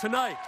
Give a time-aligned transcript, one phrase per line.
[0.00, 0.38] Tonight,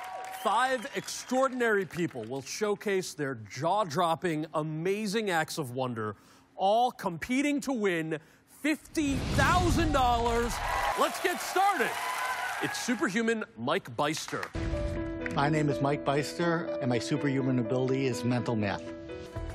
[0.42, 6.16] five extraordinary people will showcase their jaw dropping, amazing acts of wonder,
[6.56, 8.18] all competing to win
[8.64, 10.98] $50,000.
[10.98, 11.90] Let's get started.
[12.62, 14.42] It's superhuman Mike Byster.
[15.34, 18.84] My name is Mike Byster, and my superhuman ability is mental math.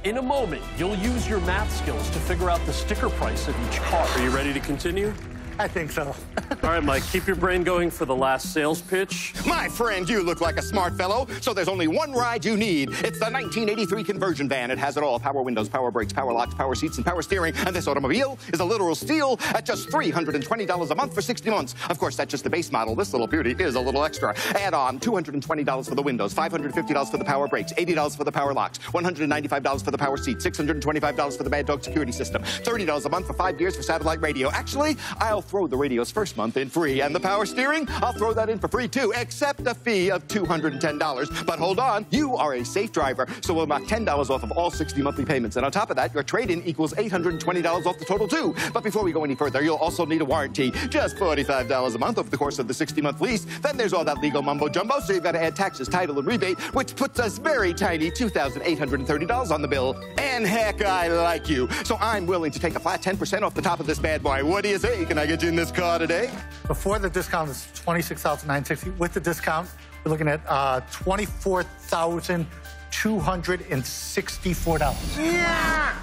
[0.03, 3.55] In a moment, you'll use your math skills to figure out the sticker price of
[3.67, 4.05] each car.
[4.05, 5.11] Are you ready to continue?
[5.59, 6.15] I think so.
[6.63, 9.33] All right, Mike, keep your brain going for the last sales pitch.
[9.45, 12.89] My friend, you look like a smart fellow, so there's only one ride you need.
[12.89, 14.69] It's the 1983 conversion van.
[14.69, 17.53] It has it all power windows, power brakes, power locks, power seats, and power steering.
[17.65, 21.73] And this automobile is a literal steal at just $320 a month for 60 months.
[21.89, 22.95] Of course, that's just the base model.
[22.95, 24.35] This little beauty is a little extra.
[24.55, 28.53] Add on $220 for the windows, $550 for the power brakes, $80 for the power
[28.53, 33.09] locks, $195 for the power seats, $625 for the bad dog security system, $30 a
[33.09, 34.51] month for five years for satellite radio.
[34.51, 37.01] Actually, I'll throw the radio's first month in free.
[37.01, 40.27] And the power steering, I'll throw that in for free too, except a fee of
[40.27, 41.45] $210.
[41.45, 44.69] But hold on, you are a safe driver, so we'll knock $10 off of all
[44.69, 45.55] 60 monthly payments.
[45.55, 48.55] And on top of that, your trade-in equals $820 off the total too.
[48.73, 50.71] But before we go any further, you'll also need a warranty.
[50.89, 53.45] Just $45 a month over the course of the 60-month lease.
[53.61, 56.27] Then there's all that legal mumbo jumbo, so you've got to add taxes, title, and
[56.27, 59.95] rebate, which puts us very tiny $2,830 on the bill.
[60.17, 61.69] And heck, I like you.
[61.83, 64.43] So I'm willing to take a flat 10% off the top of this bad boy.
[64.43, 65.05] What do you say?
[65.05, 66.31] Can I get you in this car today?
[66.67, 68.89] Before the discount is twenty-six thousand nine sixty.
[68.91, 69.69] With the discount,
[70.03, 72.47] we're looking at uh, twenty-four thousand
[72.91, 75.17] two hundred and sixty-four dollars.
[75.17, 75.93] Yeah!